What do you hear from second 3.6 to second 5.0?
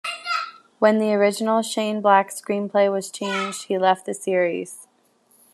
he left the series.